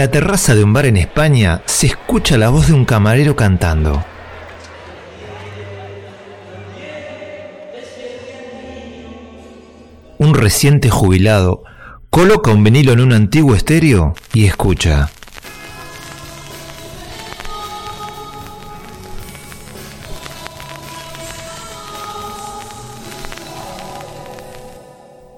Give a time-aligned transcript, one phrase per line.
[0.00, 4.02] la terraza de un bar en España se escucha la voz de un camarero cantando.
[10.16, 11.64] Un reciente jubilado
[12.08, 15.10] coloca un vinilo en un antiguo estéreo y escucha.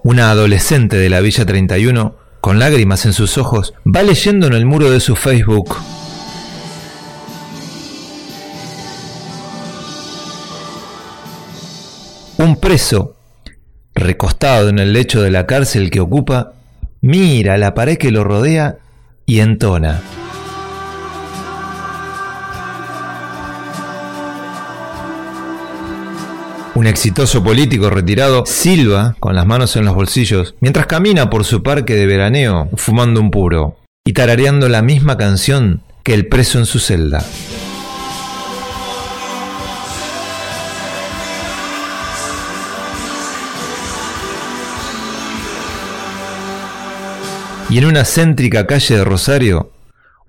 [0.05, 4.67] Una adolescente de la Villa 31, con lágrimas en sus ojos, va leyendo en el
[4.67, 5.77] muro de su Facebook.
[12.39, 13.15] Un preso,
[13.95, 16.55] recostado en el lecho de la cárcel que ocupa,
[17.01, 18.79] mira la pared que lo rodea
[19.25, 20.03] y entona.
[26.75, 31.63] Un exitoso político retirado silba con las manos en los bolsillos mientras camina por su
[31.63, 36.65] parque de veraneo fumando un puro y tarareando la misma canción que el preso en
[36.65, 37.23] su celda.
[47.69, 49.73] Y en una céntrica calle de Rosario,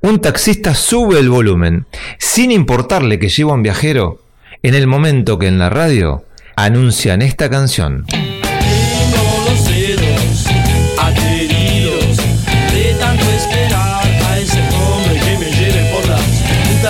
[0.02, 1.86] un taxista sube el volumen,
[2.20, 4.20] sin importarle que lleva un viajero,
[4.62, 6.24] en el momento que en la radio
[6.56, 8.06] anuncian esta canción.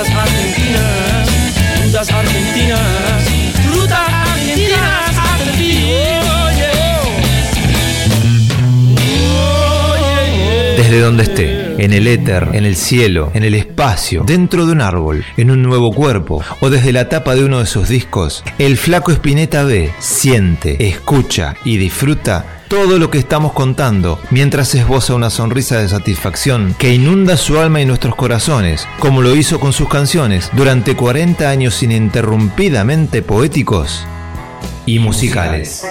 [0.09, 1.29] Argentinas,
[1.81, 2.79] rutas argentinas,
[3.73, 6.23] rutas argentinas, argentinas.
[10.77, 14.81] Desde donde esté, en el éter, en el cielo, en el espacio, dentro de un
[14.81, 18.77] árbol, en un nuevo cuerpo o desde la tapa de uno de sus discos, el
[18.77, 25.29] flaco Espineta ve, siente, escucha y disfruta todo lo que estamos contando mientras esboza una
[25.29, 29.87] sonrisa de satisfacción que inunda su alma y nuestros corazones, como lo hizo con sus
[29.89, 34.05] canciones durante 40 años ininterrumpidamente poéticos
[34.85, 35.85] y musicales.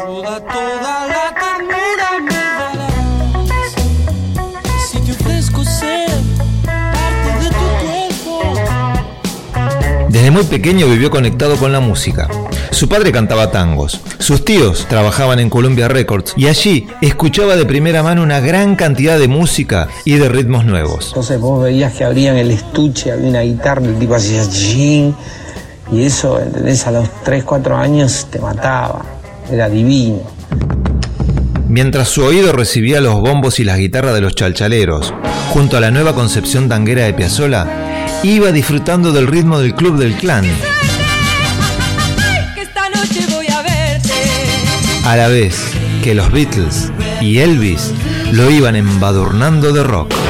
[10.12, 12.28] Desde muy pequeño vivió conectado con la música.
[12.70, 18.02] Su padre cantaba tangos, sus tíos trabajaban en Columbia Records y allí escuchaba de primera
[18.02, 21.06] mano una gran cantidad de música y de ritmos nuevos.
[21.08, 25.14] Entonces vos veías que abrían el estuche, había una guitarra, el tipo hacía jing,
[25.90, 26.86] y eso, ¿entendés?
[26.86, 29.06] A los 3, 4 años te mataba,
[29.50, 30.20] era divino.
[31.72, 35.14] Mientras su oído recibía los bombos y las guitarras de los chalchaleros,
[35.48, 40.14] junto a la nueva concepción tanguera de Piazzolla, iba disfrutando del ritmo del Club del
[40.16, 40.44] Clan,
[45.06, 45.56] a la vez
[46.04, 47.90] que los Beatles y Elvis
[48.32, 50.21] lo iban embadurnando de rock.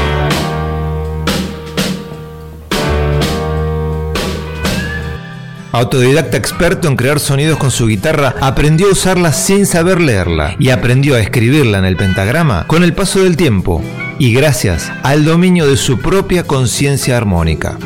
[5.72, 10.68] Autodidacta experto en crear sonidos con su guitarra, aprendió a usarla sin saber leerla y
[10.68, 13.82] aprendió a escribirla en el pentagrama con el paso del tiempo
[14.18, 17.78] y gracias al dominio de su propia conciencia armónica.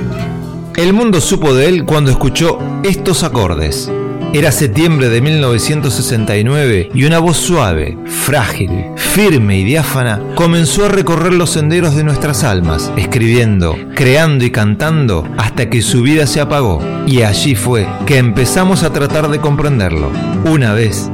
[0.75, 3.89] El mundo supo de él cuando escuchó estos acordes.
[4.37, 11.33] Era septiembre de 1969 y una voz suave, frágil, firme y diáfana comenzó a recorrer
[11.33, 16.83] los senderos de nuestras almas, escribiendo, creando y cantando hasta que su vida se apagó.
[17.07, 20.11] Y allí fue que empezamos a tratar de comprenderlo,
[20.45, 21.11] una vez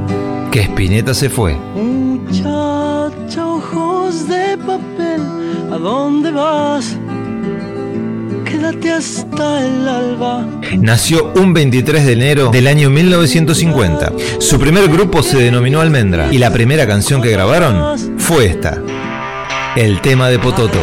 [0.50, 1.56] que Spinetta se fue.
[1.76, 5.22] Muchacha, ojos de papel,
[5.70, 6.96] ¿a dónde vas?
[8.72, 10.46] Quédate hasta el alba.
[10.78, 14.12] Nació un 23 de enero del año 1950.
[14.38, 18.78] Su primer grupo se denominó Almendra y la primera canción que grabaron fue esta,
[19.76, 20.78] el tema de Pototo.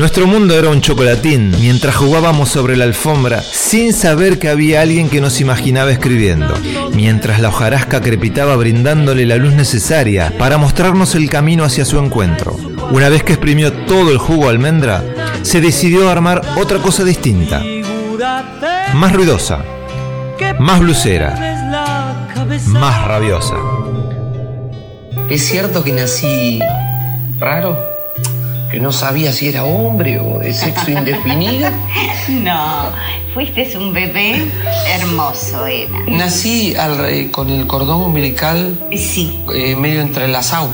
[0.00, 5.10] Nuestro mundo era un chocolatín mientras jugábamos sobre la alfombra sin saber que había alguien
[5.10, 6.54] que nos imaginaba escribiendo,
[6.94, 12.56] mientras la hojarasca crepitaba brindándole la luz necesaria para mostrarnos el camino hacia su encuentro.
[12.90, 15.04] Una vez que exprimió todo el jugo almendra,
[15.42, 17.62] se decidió armar otra cosa distinta,
[18.94, 19.62] más ruidosa,
[20.58, 21.34] más blusera,
[22.68, 23.56] más rabiosa.
[25.28, 26.58] ¿Es cierto que nací
[27.38, 27.89] raro?
[28.70, 31.70] ¿Que no sabía si era hombre o de sexo indefinido?
[32.28, 32.92] No,
[33.34, 34.46] fuiste un bebé
[34.88, 35.90] hermoso, era.
[36.06, 40.68] Nací al- con el cordón umbilical Sí, eh, medio entrelazado.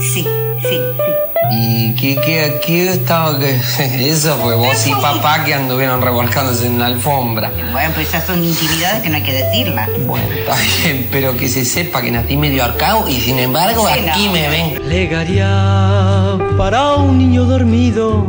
[0.00, 0.22] sí,
[0.62, 1.31] sí, sí.
[1.54, 3.38] ¿Y qué, qué, qué estaba?
[3.38, 3.60] que
[4.08, 7.50] Eso fue vos y papá que anduvieron revolcándose en la alfombra.
[7.72, 9.88] Bueno, pues esas son intimidades que no hay que decirlas.
[10.06, 14.00] Bueno, está bien, pero que se sepa que nací medio arcao y sin embargo Sí,
[14.08, 14.32] aquí no.
[14.32, 14.74] me ven.
[14.82, 18.26] Plegaria para un niño dormido.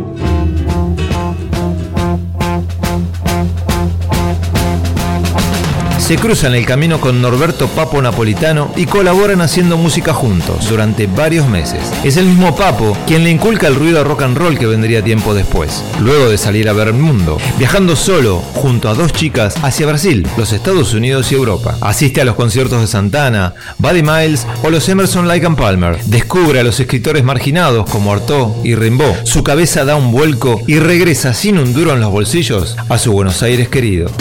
[6.03, 11.47] Se cruzan el camino con Norberto Papo Napolitano y colaboran haciendo música juntos durante varios
[11.47, 11.79] meses.
[12.03, 15.01] Es el mismo Papo quien le inculca el ruido a rock and roll que vendría
[15.01, 19.55] tiempo después, luego de salir a ver el mundo, viajando solo junto a dos chicas
[19.63, 21.77] hacia Brasil, los Estados Unidos y Europa.
[21.79, 26.03] Asiste a los conciertos de Santana, Buddy Miles o los Emerson Lake and Palmer.
[26.03, 29.23] Descubre a los escritores marginados como Artaud y Rimbaud.
[29.23, 33.13] Su cabeza da un vuelco y regresa sin un duro en los bolsillos a su
[33.13, 34.11] Buenos Aires querido.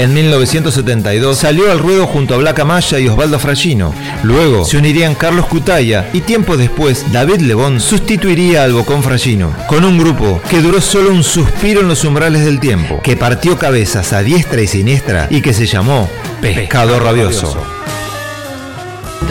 [0.00, 3.92] En 1972 salió al ruedo junto a Black Amaya y Osvaldo Fragino.
[4.22, 9.84] Luego se unirían Carlos Cutaya y tiempo después David Lebón sustituiría al Bocón Fragino, con
[9.84, 14.14] un grupo que duró solo un suspiro en los umbrales del tiempo, que partió cabezas
[14.14, 16.08] a diestra y siniestra y que se llamó
[16.40, 17.62] Pescado Rabioso.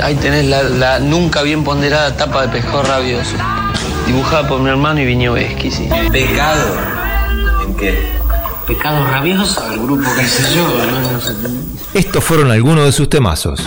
[0.04, 3.36] Ahí tenés la, la nunca bien ponderada tapa de pescado rabioso.
[4.06, 5.90] Dibujada por mi hermano y Viñoveschi, sí.
[6.12, 6.78] ¿Pecado?
[7.66, 8.19] ¿En qué?
[8.70, 11.20] Pescado rabioso, el grupo que sé yo, no.
[11.96, 13.60] Estos fueron algunos de sus temazos.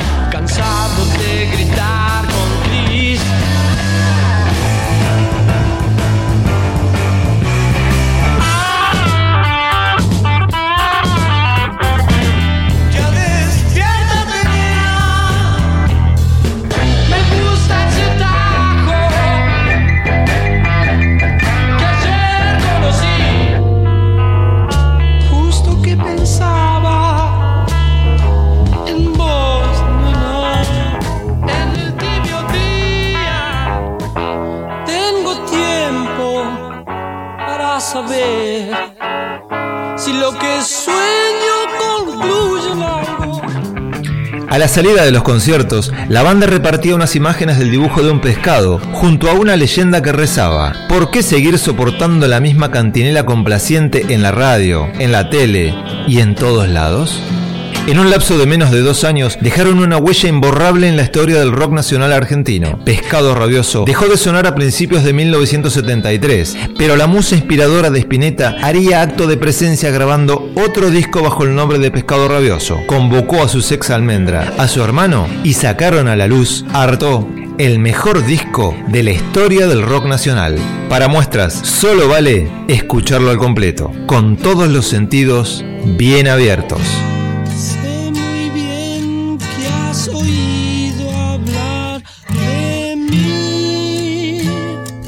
[44.73, 49.29] Salida de los conciertos, la banda repartía unas imágenes del dibujo de un pescado, junto
[49.29, 54.33] a una leyenda que rezaba, ¿por qué seguir soportando la misma cantinela complaciente en la
[54.33, 55.75] radio, en la tele
[56.09, 57.21] y en todos lados?
[57.89, 61.41] En un lapso de menos de dos años dejaron una huella imborrable en la historia
[61.41, 62.79] del rock nacional argentino.
[62.85, 68.55] Pescado Rabioso dejó de sonar a principios de 1973, pero la musa inspiradora de Spinetta
[68.63, 72.79] haría acto de presencia grabando otro disco bajo el nombre de Pescado Rabioso.
[72.87, 77.29] Convocó a su sex almendra, a su hermano, y sacaron a la luz Harto,
[77.59, 80.57] el mejor disco de la historia del rock nacional.
[80.89, 86.81] Para muestras, solo vale escucharlo al completo, con todos los sentidos bien abiertos.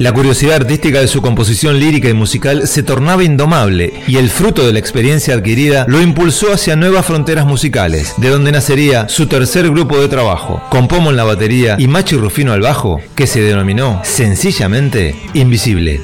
[0.05, 4.63] La curiosidad artística de su composición lírica y musical se tornaba indomable y el fruto
[4.63, 9.67] de la experiencia adquirida lo impulsó hacia nuevas fronteras musicales, de donde nacería su tercer
[9.71, 13.41] grupo de trabajo, con Pomo en la batería y Machi Rufino al bajo, que se
[13.41, 15.99] denominó sencillamente Invisible.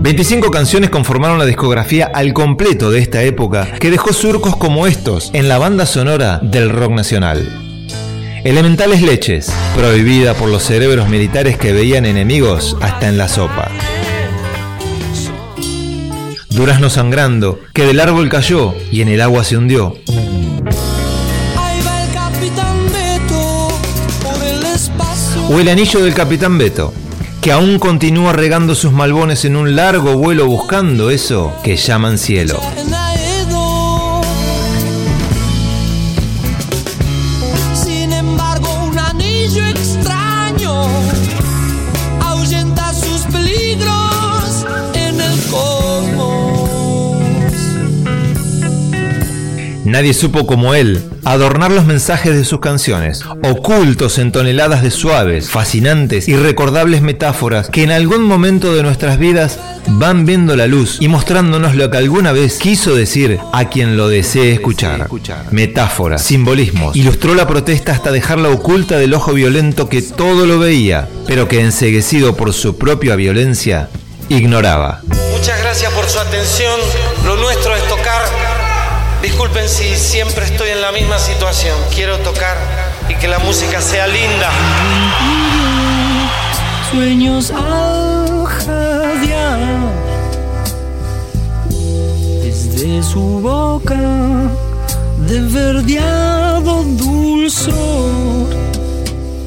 [0.00, 5.28] 25 canciones conformaron la discografía al completo de esta época, que dejó surcos como estos
[5.34, 7.65] en la banda sonora del rock nacional.
[8.46, 13.72] Elementales leches, prohibida por los cerebros militares que veían enemigos hasta en la sopa.
[16.50, 19.96] Durazno sangrando, que del árbol cayó y en el agua se hundió.
[25.50, 26.94] O el anillo del capitán Beto,
[27.40, 32.60] que aún continúa regando sus malbones en un largo vuelo buscando eso que llaman cielo.
[49.86, 55.48] Nadie supo como él adornar los mensajes de sus canciones, ocultos en toneladas de suaves,
[55.48, 60.98] fascinantes y recordables metáforas que en algún momento de nuestras vidas van viendo la luz
[60.98, 65.08] y mostrándonos lo que alguna vez quiso decir a quien lo desee escuchar.
[65.52, 66.96] Metáforas, simbolismos.
[66.96, 71.60] Ilustró la protesta hasta dejarla oculta del ojo violento que todo lo veía, pero que
[71.60, 73.88] enseguecido por su propia violencia,
[74.28, 75.02] ignoraba.
[75.30, 76.80] Muchas gracias por su atención.
[79.36, 81.78] Disculpen si siempre estoy en la misma situación.
[81.94, 82.56] Quiero tocar
[83.06, 84.50] y que la música sea linda.
[86.90, 89.58] Sueños al jadear
[92.42, 94.00] desde su boca
[95.18, 98.65] de verdeado dulzor.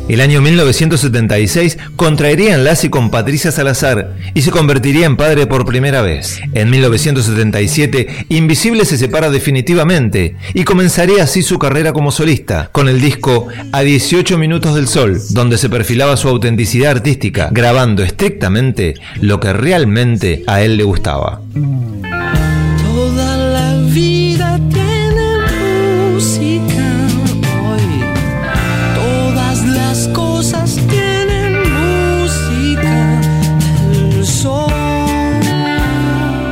[0.10, 6.01] El año 1976 contraería enlace con Patricia Salazar y se convertiría en padre por primera
[6.01, 6.42] vez.
[6.54, 13.00] En 1977, Invisible se separa definitivamente y comenzaría así su carrera como solista, con el
[13.00, 19.39] disco A 18 Minutos del Sol, donde se perfilaba su autenticidad artística, grabando estrictamente lo
[19.39, 21.39] que realmente a él le gustaba.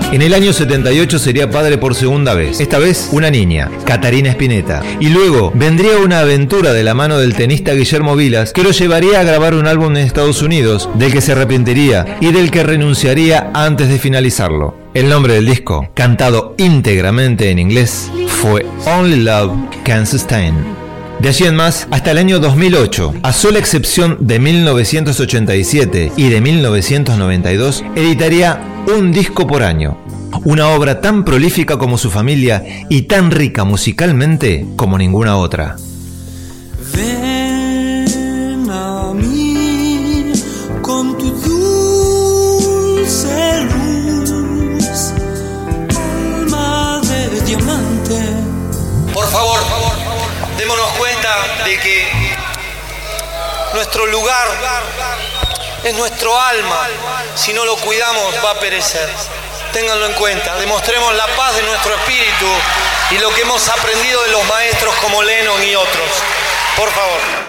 [0.10, 4.82] En el año 78 sería padre por segunda vez, esta vez una niña, Catarina Spinetta.
[5.02, 9.20] Y luego vendría una aventura de la mano del tenista Guillermo Vilas que lo llevaría
[9.20, 13.52] a grabar un álbum en Estados Unidos, del que se arrepentiría y del que renunciaría
[13.54, 14.78] antes de finalizarlo.
[14.94, 20.56] El nombre del disco, cantado íntegramente en inglés, fue Only Love Can Sustain.
[21.20, 26.42] De allí en más, hasta el año 2008, a sola excepción de 1987 y de
[26.42, 29.98] 1992, editaría un disco por año.
[30.46, 35.76] Una obra tan prolífica como su familia y tan rica musicalmente como ninguna otra.
[36.94, 40.32] Ven a mí
[40.82, 43.28] con tu dulce
[43.64, 45.14] luz,
[45.90, 48.20] alma de diamante.
[49.14, 49.60] Por favor,
[50.58, 51.30] démonos cuenta
[51.66, 52.08] de que
[53.74, 54.48] nuestro lugar
[55.88, 56.88] es nuestro alma.
[57.36, 59.10] Si no lo cuidamos, va a perecer.
[59.72, 60.56] Ténganlo en cuenta.
[60.58, 62.46] Demostremos la paz de nuestro espíritu
[63.12, 66.10] y lo que hemos aprendido de los maestros como Lennon y otros.
[66.76, 67.47] Por favor.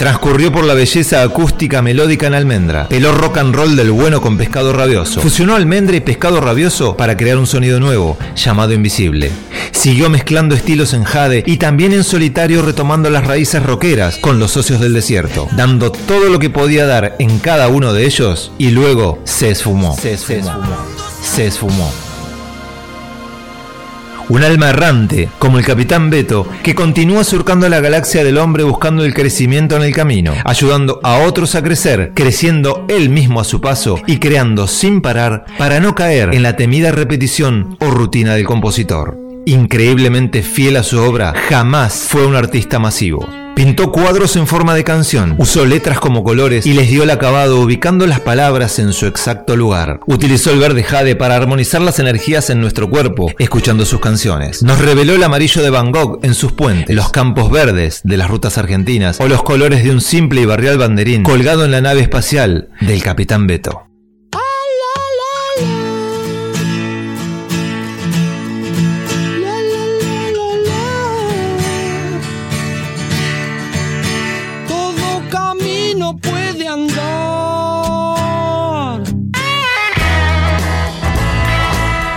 [0.00, 4.38] Transcurrió por la belleza acústica melódica en almendra, peló rock and roll del bueno con
[4.38, 9.30] pescado rabioso, fusionó almendra y pescado rabioso para crear un sonido nuevo, llamado invisible.
[9.72, 14.52] Siguió mezclando estilos en jade y también en solitario retomando las raíces rockeras con los
[14.52, 18.70] socios del desierto, dando todo lo que podía dar en cada uno de ellos y
[18.70, 19.94] luego se esfumó.
[19.98, 20.62] Se esfumó.
[21.22, 22.09] Se esfumó.
[24.30, 29.04] Un alma errante, como el capitán Beto, que continúa surcando la galaxia del hombre buscando
[29.04, 33.60] el crecimiento en el camino, ayudando a otros a crecer, creciendo él mismo a su
[33.60, 38.46] paso y creando sin parar para no caer en la temida repetición o rutina del
[38.46, 39.29] compositor.
[39.46, 43.26] Increíblemente fiel a su obra, jamás fue un artista masivo.
[43.56, 47.60] Pintó cuadros en forma de canción, usó letras como colores y les dio el acabado
[47.60, 50.00] ubicando las palabras en su exacto lugar.
[50.06, 54.62] Utilizó el verde jade para armonizar las energías en nuestro cuerpo, escuchando sus canciones.
[54.62, 58.30] Nos reveló el amarillo de Van Gogh en sus puentes, los campos verdes de las
[58.30, 62.00] rutas argentinas o los colores de un simple y barrial banderín colgado en la nave
[62.00, 63.89] espacial del Capitán Beto.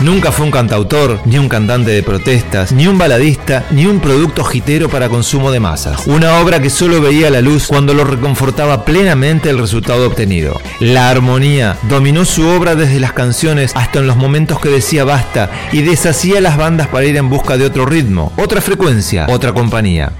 [0.04, 4.44] Nunca fue un cantautor, ni un cantante de protestas, ni un baladista, ni un producto
[4.44, 6.06] jitero para consumo de masas.
[6.08, 10.60] Una obra que solo veía la luz cuando lo reconfortaba plenamente el resultado obtenido.
[10.82, 15.50] La armonía dominó su obra desde las canciones hasta en los momentos que decía basta
[15.72, 20.12] y deshacía las bandas para ir en busca de otro ritmo, otra frecuencia, otra compañía.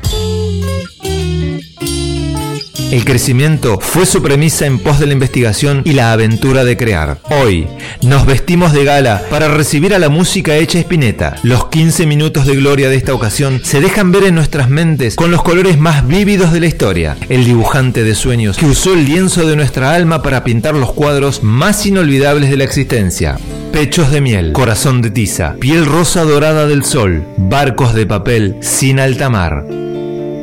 [2.94, 7.18] El crecimiento fue su premisa en pos de la investigación y la aventura de crear.
[7.24, 7.68] Hoy
[8.04, 11.38] nos vestimos de gala para recibir a la música hecha Spinetta.
[11.42, 15.32] Los 15 minutos de gloria de esta ocasión se dejan ver en nuestras mentes con
[15.32, 17.18] los colores más vívidos de la historia.
[17.30, 21.42] El dibujante de sueños que usó el lienzo de nuestra alma para pintar los cuadros
[21.42, 23.40] más inolvidables de la existencia.
[23.72, 29.00] Pechos de miel, corazón de tiza, piel rosa dorada del sol, barcos de papel sin
[29.00, 29.66] alta mar.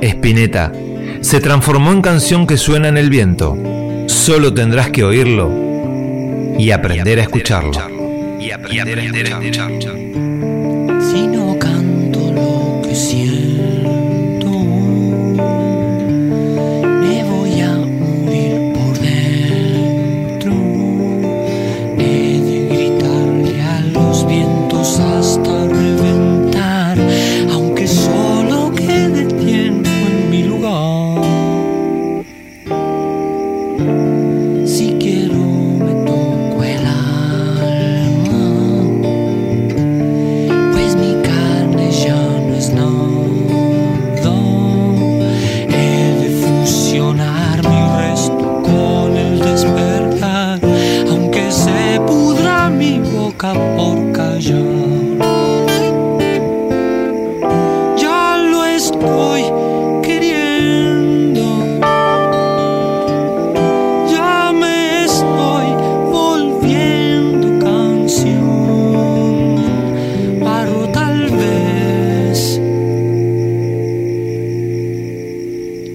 [0.02, 0.73] Spinetta
[1.21, 3.57] se transformó en canción que suena en el viento.
[4.07, 5.50] Solo tendrás que oírlo
[6.59, 7.73] y aprender a escucharlo.
[8.39, 9.81] Y aprender a escucharlo.
[11.00, 13.50] Si no canto lo que siento,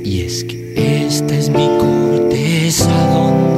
[0.05, 3.54] Y es que esta es mi corteza donde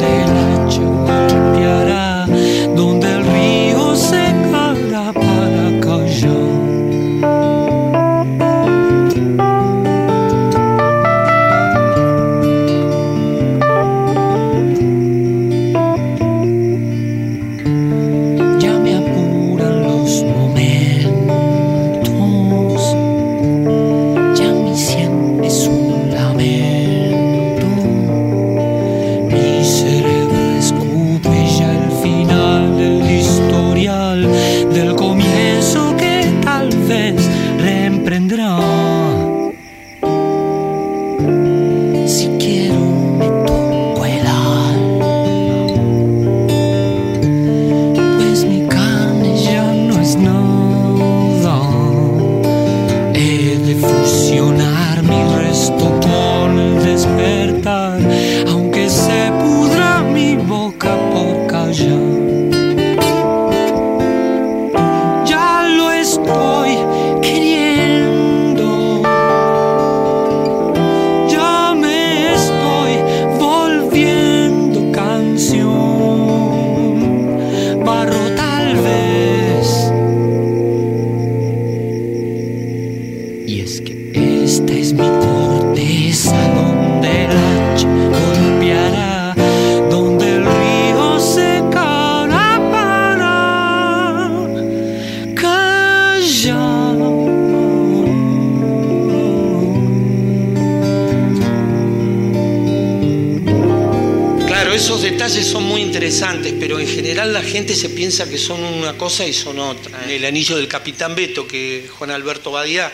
[107.58, 110.04] gente se piensa que son una cosa y son otra.
[110.04, 112.92] En el anillo del Capitán Beto, que Juan Alberto Badía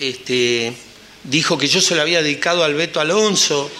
[0.00, 0.72] este,
[1.24, 3.70] dijo que yo se lo había dedicado al Beto Alonso.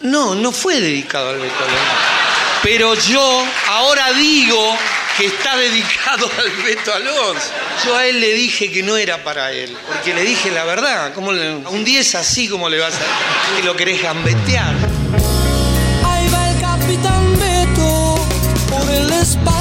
[0.00, 1.92] No, no fue dedicado al Beto Alonso.
[2.62, 4.76] Pero yo ahora digo
[5.16, 7.50] que está dedicado al Beto Alonso.
[7.84, 11.14] Yo a él le dije que no era para él, porque le dije la verdad.
[11.14, 14.74] ¿cómo le- un 10 así como le vas a que lo querés gambetear?
[19.34, 19.55] Por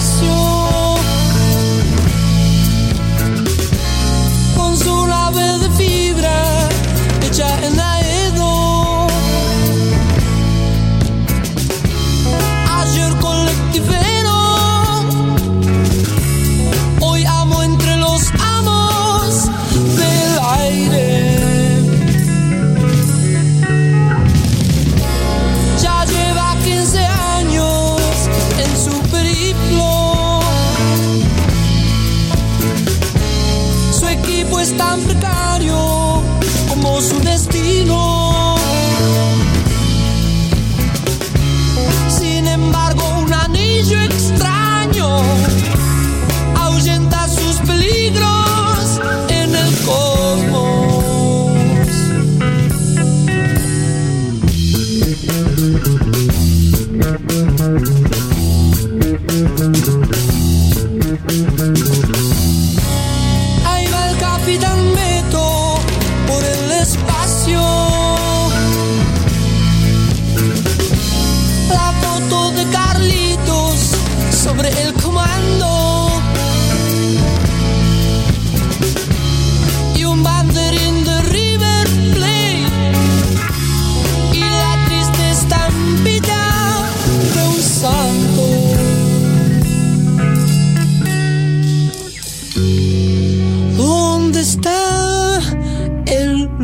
[34.46, 36.22] Equipo es tan precario
[36.70, 38.56] como su destino.
[42.10, 44.00] Sin embargo, un anillo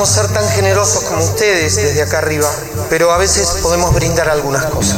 [0.00, 2.50] podemos ser tan generosos como ustedes desde acá arriba,
[2.88, 4.96] pero a veces podemos brindar algunas cosas.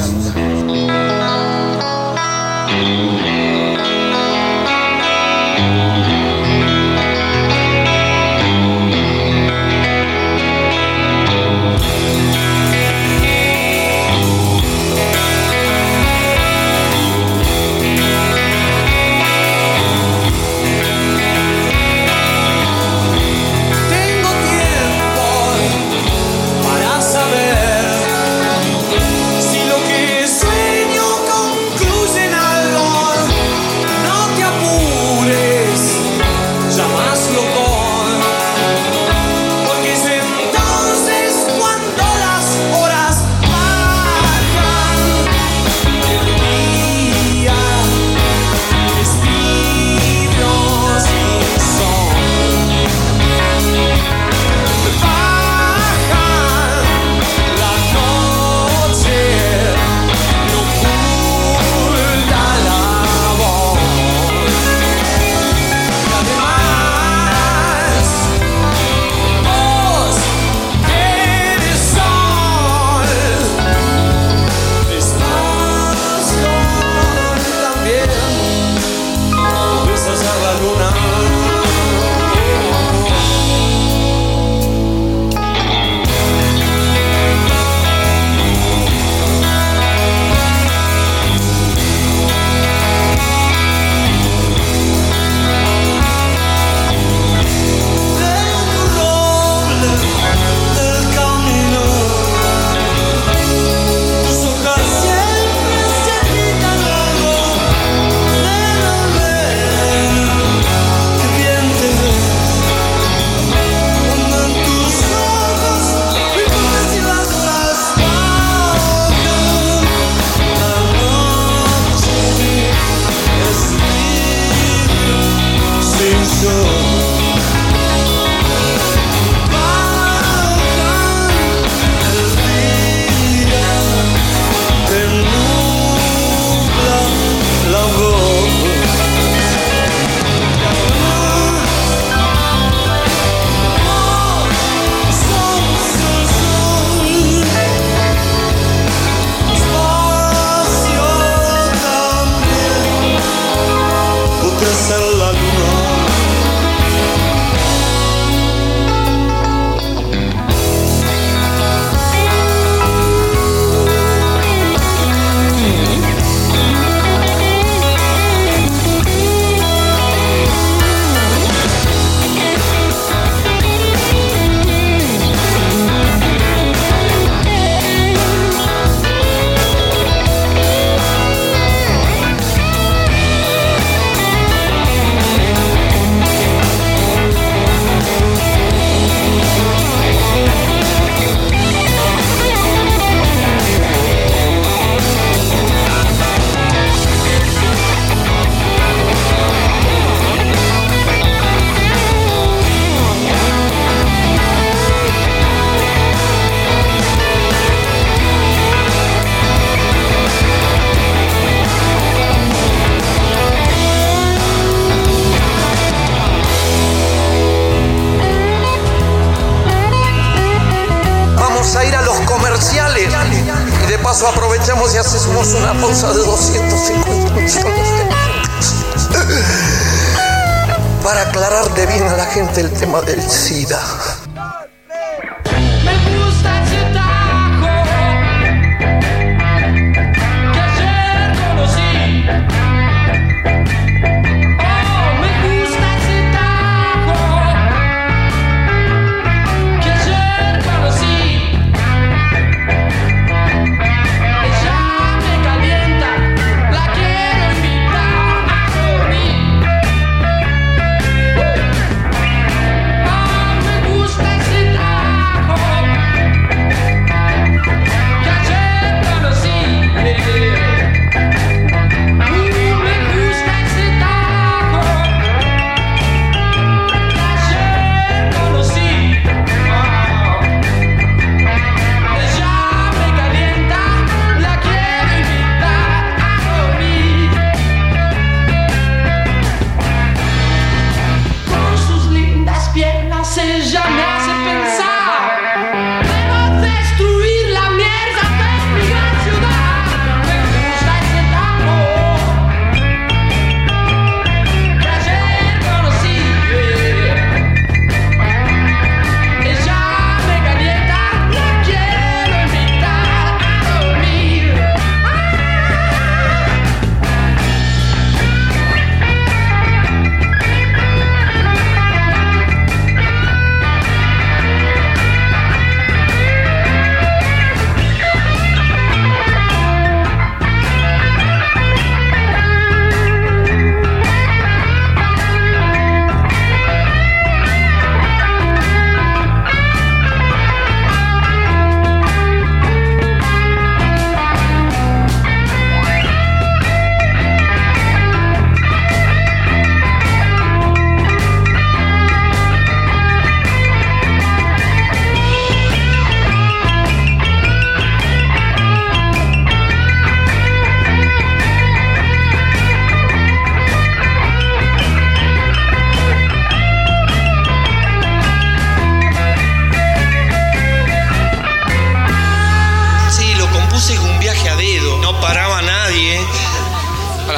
[233.00, 234.11] del SIDA.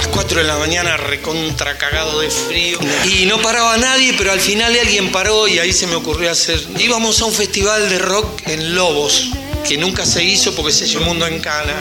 [0.04, 2.78] Las 4 de la mañana recontra cagado de frío.
[3.06, 6.62] Y no paraba nadie, pero al final alguien paró y ahí se me ocurrió hacer...
[6.78, 9.30] Íbamos a un festival de rock en Lobos,
[9.66, 11.74] que nunca se hizo porque se hizo un mundo en cana.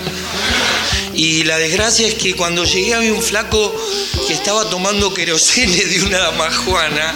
[1.14, 3.76] Y la desgracia es que cuando llegué había un flaco
[4.26, 7.14] que estaba tomando querosene de una damajuana.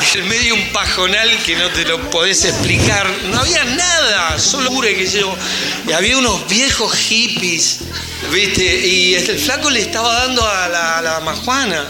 [0.14, 3.06] En medio un pajonal que no te lo podés explicar.
[3.30, 5.34] No había nada, solo pure que yo.
[5.86, 7.78] Y había unos viejos hippies,
[8.32, 8.86] ¿viste?
[8.86, 11.84] Y el flaco le estaba dando a la, la damajuana.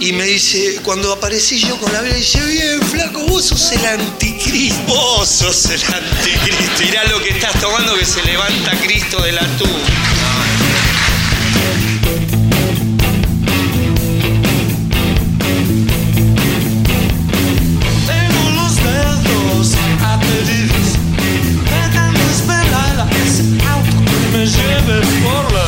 [0.00, 3.84] Y me dice, cuando aparecí yo con la vida, dice, bien, flaco, vos sos el
[3.84, 4.82] anticristo.
[4.86, 6.82] Vos sos el anticristo.
[6.82, 10.19] Mirá lo que estás tomando que se levanta Cristo de la tumba.
[25.00, 25.59] Por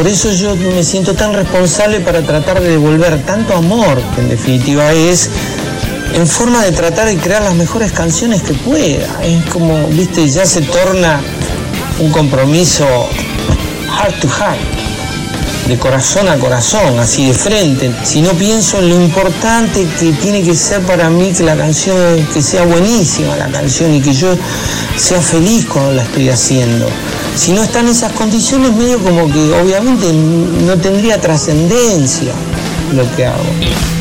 [0.00, 4.30] Por eso yo me siento tan responsable para tratar de devolver tanto amor, que en
[4.30, 5.28] definitiva es
[6.14, 9.22] en forma de tratar de crear las mejores canciones que pueda.
[9.22, 11.20] Es como, viste, ya se torna
[11.98, 12.86] un compromiso
[13.94, 14.58] heart to heart,
[15.68, 17.92] de corazón a corazón, así de frente.
[18.02, 22.26] Si no pienso en lo importante que tiene que ser para mí que la canción,
[22.32, 24.34] que sea buenísima la canción y que yo
[24.96, 26.88] sea feliz cuando la estoy haciendo.
[27.36, 32.32] Si no están esas condiciones, medio como que obviamente no tendría trascendencia
[32.92, 33.99] lo que hago.